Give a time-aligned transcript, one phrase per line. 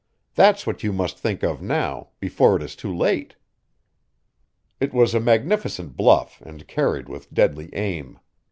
[0.33, 3.35] That's what you must think of now before it is too late."
[4.79, 8.17] It was a magnificent bluff and carried with deadly aim.